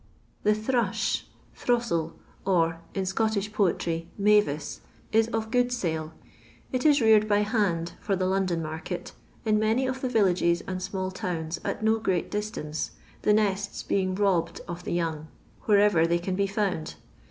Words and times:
The 0.41 0.55
Thrush, 0.55 1.27
Throstle, 1.55 2.13
or 2.43 2.81
(in 2.95 3.05
Scottish 3.05 3.53
poetry) 3.53 4.07
Mavis, 4.17 4.81
is 5.11 5.27
of 5.27 5.51
good 5.51 5.71
sale. 5.71 6.13
It 6.71 6.87
is 6.87 7.01
reared 7.01 7.27
by 7.29 7.41
hand, 7.43 7.93
for 7.99 8.15
the 8.15 8.25
London 8.25 8.63
market, 8.63 9.11
in 9.45 9.59
many 9.59 9.85
of 9.85 10.01
the 10.01 10.09
villages 10.09 10.61
and 10.65 10.81
small 10.81 11.11
towns 11.11 11.59
at 11.63 11.83
no 11.83 11.99
great 11.99 12.31
distance, 12.31 12.93
the 13.21 13.31
nesU 13.31 13.87
being 13.87 14.15
robbed 14.15 14.59
of 14.67 14.85
the 14.85 14.93
young, 14.93 15.27
wherever 15.65 16.07
they 16.07 16.17
con 16.17 16.33
be 16.33 16.47
found. 16.47 16.95